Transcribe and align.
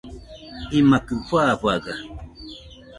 imakɨ 0.79 1.13
fafaga 1.27 1.93